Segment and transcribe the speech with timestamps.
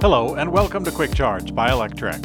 [0.00, 2.24] Hello, and welcome to Quick Charge by Electrek.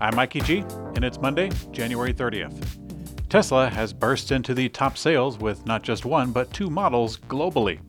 [0.00, 3.28] I'm Mikey G, and it's Monday, January 30th.
[3.28, 7.80] Tesla has burst into the top sales with not just one, but two models globally.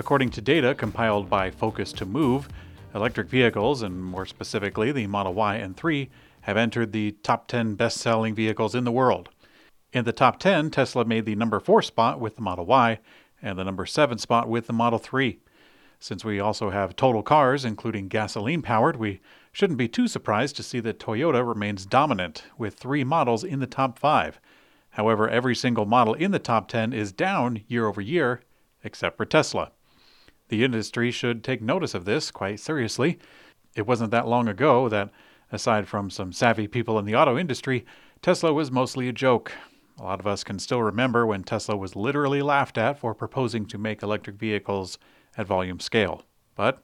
[0.00, 2.48] According to data compiled by Focus to Move,
[2.92, 6.10] electric vehicles, and more specifically the Model Y and 3,
[6.40, 9.28] have entered the top 10 best selling vehicles in the world.
[9.92, 12.98] In the top 10, Tesla made the number 4 spot with the Model Y
[13.40, 15.38] and the number 7 spot with the Model 3.
[16.02, 19.20] Since we also have total cars, including gasoline powered, we
[19.52, 23.68] shouldn't be too surprised to see that Toyota remains dominant, with three models in the
[23.68, 24.40] top five.
[24.90, 28.40] However, every single model in the top 10 is down year over year,
[28.82, 29.70] except for Tesla.
[30.48, 33.20] The industry should take notice of this quite seriously.
[33.76, 35.10] It wasn't that long ago that,
[35.52, 37.86] aside from some savvy people in the auto industry,
[38.22, 39.52] Tesla was mostly a joke.
[40.00, 43.66] A lot of us can still remember when Tesla was literally laughed at for proposing
[43.66, 44.98] to make electric vehicles
[45.36, 46.24] at volume scale.
[46.54, 46.82] But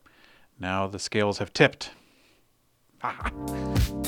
[0.59, 1.91] now the scales have tipped.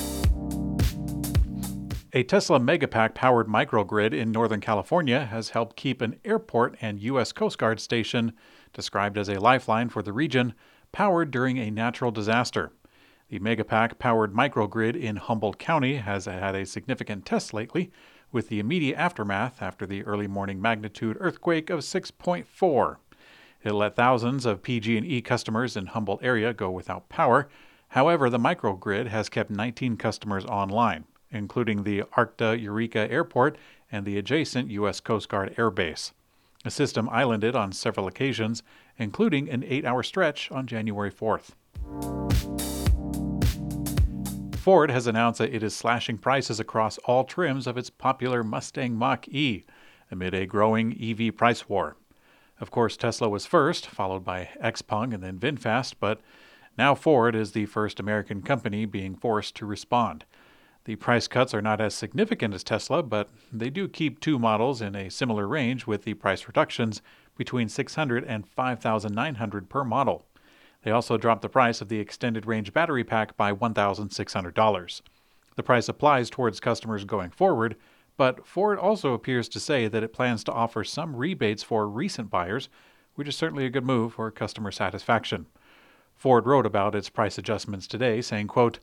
[2.13, 7.31] A Tesla Megapack powered microgrid in Northern California has helped keep an airport and U.S.
[7.31, 8.33] Coast Guard station,
[8.73, 10.55] described as a lifeline for the region,
[10.91, 12.73] powered during a natural disaster.
[13.29, 17.93] The Megapack powered microgrid in Humboldt County has had a significant test lately,
[18.33, 22.97] with the immediate aftermath after the early morning magnitude earthquake of 6.4.
[23.63, 27.49] It let thousands of PG&E customers in Humboldt area go without power.
[27.89, 33.59] However, the microgrid has kept 19 customers online, including the Arcata Eureka Airport
[33.93, 35.01] and the adjacent U.S.
[35.01, 36.13] Coast Guard Air Base.
[36.65, 38.63] The system islanded on several occasions,
[38.97, 41.51] including an eight hour stretch on January 4th.
[44.57, 48.95] Ford has announced that it is slashing prices across all trims of its popular Mustang
[48.95, 49.65] Mach E
[50.11, 51.97] amid a growing EV price war.
[52.61, 56.21] Of course, Tesla was first, followed by Xpeng and then VinFast, but
[56.77, 60.25] now Ford is the first American company being forced to respond.
[60.85, 64.83] The price cuts are not as significant as Tesla, but they do keep two models
[64.83, 67.01] in a similar range with the price reductions
[67.37, 70.27] between $600 and $5,900 per model.
[70.83, 75.01] They also dropped the price of the extended range battery pack by $1,600.
[75.57, 77.77] The price applies towards customers going forward,
[78.21, 82.29] but Ford also appears to say that it plans to offer some rebates for recent
[82.29, 82.69] buyers,
[83.15, 85.47] which is certainly a good move for customer satisfaction.
[86.17, 88.79] Ford wrote about its price adjustments today, saying, quote,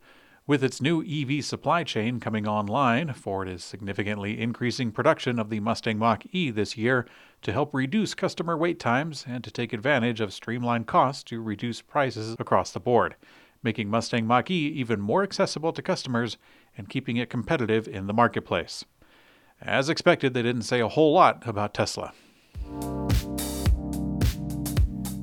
[0.47, 5.59] with its new EV supply chain coming online, Ford is significantly increasing production of the
[5.59, 7.05] Mustang Mach E this year
[7.43, 11.83] to help reduce customer wait times and to take advantage of streamlined costs to reduce
[11.83, 13.15] prices across the board,
[13.61, 16.37] making Mustang Mach E even more accessible to customers
[16.75, 18.83] and keeping it competitive in the marketplace.
[19.61, 22.13] As expected, they didn't say a whole lot about Tesla.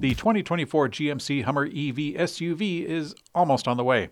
[0.00, 4.11] The 2024 GMC Hummer EV SUV is almost on the way.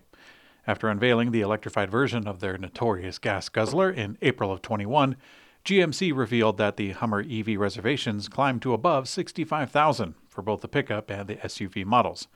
[0.65, 5.17] After unveiling the electrified version of their notorious gas guzzler in April of 21,
[5.65, 11.09] GMC revealed that the Hummer EV reservations climbed to above 65,000 for both the pickup
[11.09, 12.27] and the SUV models,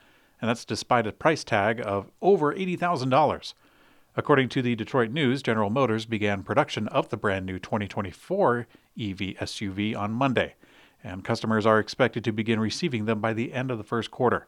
[0.42, 3.54] and that's despite a price tag of over $80,000.
[4.20, 8.66] According to the Detroit News, General Motors began production of the brand new 2024
[9.00, 10.56] EV SUV on Monday,
[11.04, 14.48] and customers are expected to begin receiving them by the end of the first quarter.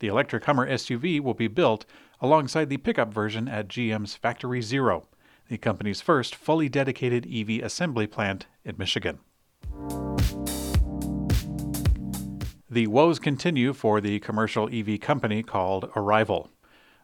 [0.00, 1.86] The electric Hummer SUV will be built
[2.20, 5.08] alongside the pickup version at GM's Factory Zero,
[5.48, 9.20] the company's first fully dedicated EV assembly plant in Michigan.
[12.68, 16.50] The woes continue for the commercial EV company called Arrival.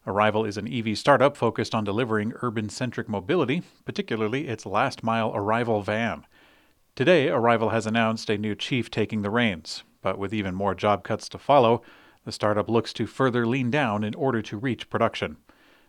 [0.06, 5.32] Arrival is an EV startup focused on delivering urban centric mobility, particularly its last mile
[5.34, 6.26] Arrival van.
[6.94, 11.04] Today, Arrival has announced a new chief taking the reins, but with even more job
[11.04, 11.82] cuts to follow,
[12.24, 15.38] the startup looks to further lean down in order to reach production.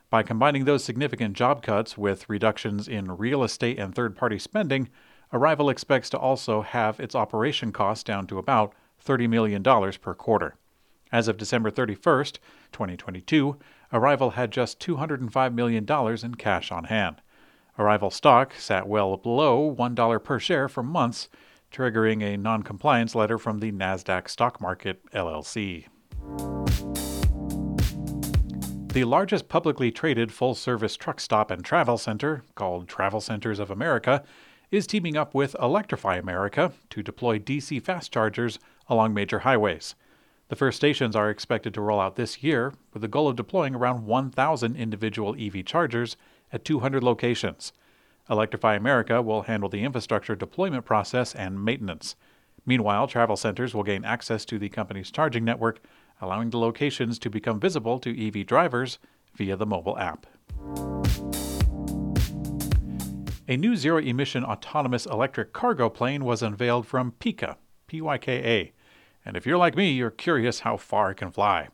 [0.09, 4.89] By combining those significant job cuts with reductions in real estate and third party spending,
[5.33, 8.73] Arrival expects to also have its operation costs down to about
[9.05, 10.55] $30 million per quarter.
[11.15, 12.39] As of December 31st,
[12.73, 13.55] 2022,
[13.93, 15.85] Arrival had just $205 million
[16.25, 17.21] in cash on hand.
[17.79, 21.29] Arrival stock sat well below $1 per share for months,
[21.71, 25.85] triggering a non compliance letter from the NASDAQ Stock Market LLC.
[28.91, 33.71] The largest publicly traded full service truck stop and travel center, called Travel Centers of
[33.71, 34.21] America,
[34.69, 39.95] is teaming up with Electrify America to deploy DC fast chargers along major highways.
[40.47, 43.73] The first stations are expected to roll out this year, with the goal of deploying
[43.73, 46.17] around 1,000 individual EV chargers
[46.53, 47.73] at 200 locations.
[48.29, 52.15] Electrify America will handle the infrastructure deployment process and maintenance.
[52.63, 55.79] Meanwhile, travel centers will gain access to the company's charging network,
[56.21, 58.99] allowing the locations to become visible to EV drivers
[59.35, 60.27] via the mobile app.
[63.47, 67.55] A new zero emission autonomous electric cargo plane was unveiled from Pyka,
[67.87, 68.71] PYKA.
[69.25, 71.69] And if you're like me, you're curious how far it can fly.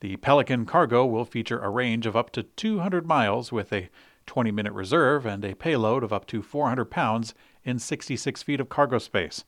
[0.00, 3.90] The Pelican Cargo will feature a range of up to 200 miles with a
[4.26, 8.68] 20 minute reserve and a payload of up to 400 pounds in 66 feet of
[8.68, 9.44] cargo space.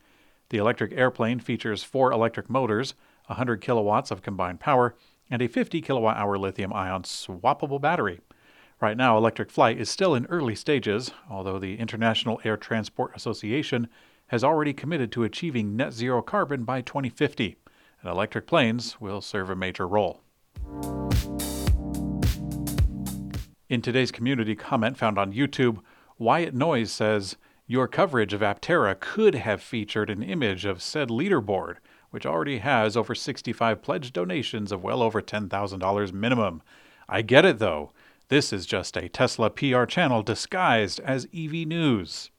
[0.48, 2.94] The electric airplane features four electric motors,
[3.26, 4.96] 100 kilowatts of combined power,
[5.31, 8.20] and a 50 kilowatt hour lithium ion swappable battery.
[8.81, 13.88] Right now, electric flight is still in early stages, although the International Air Transport Association
[14.30, 17.56] has already committed to achieving net zero carbon by 2050,
[18.00, 20.20] and electric planes will serve a major role.
[23.68, 25.80] In today's community comment found on YouTube,
[26.16, 27.36] Wyatt Noise says,
[27.66, 31.78] Your coverage of Aptera could have featured an image of said leaderboard,
[32.10, 36.62] which already has over 65 pledged donations of well over $10,000 minimum.
[37.08, 37.90] I get it though.
[38.28, 42.30] This is just a Tesla PR channel disguised as EV News.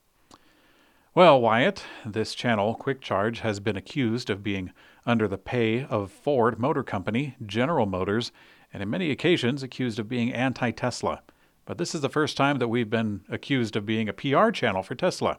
[1.14, 4.72] Well, Wyatt, this channel, Quick Charge, has been accused of being
[5.04, 8.32] under the pay of Ford Motor Company, General Motors,
[8.72, 11.20] and in many occasions accused of being anti Tesla.
[11.66, 14.82] But this is the first time that we've been accused of being a PR channel
[14.82, 15.38] for Tesla.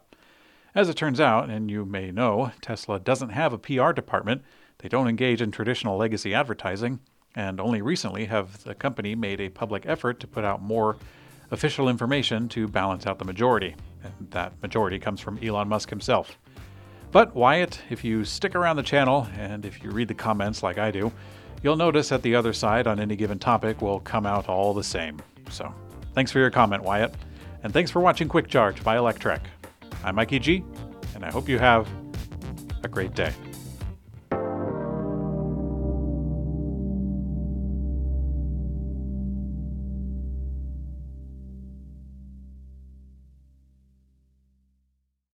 [0.75, 4.43] As it turns out, and you may know, Tesla doesn't have a PR department.
[4.77, 6.99] They don't engage in traditional legacy advertising,
[7.33, 10.97] and only recently have the company made a public effort to put out more
[11.49, 13.75] official information to balance out the majority.
[14.03, 16.37] And that majority comes from Elon Musk himself.
[17.11, 20.77] But Wyatt, if you stick around the channel and if you read the comments like
[20.77, 21.11] I do,
[21.61, 24.83] you'll notice that the other side on any given topic will come out all the
[24.83, 25.21] same.
[25.49, 25.73] So,
[26.13, 27.13] thanks for your comment, Wyatt.
[27.63, 29.41] And thanks for watching Quick Charge by Electrek.
[30.03, 30.63] I'm Mikey G,
[31.15, 31.87] and I hope you have
[32.83, 33.31] a great day.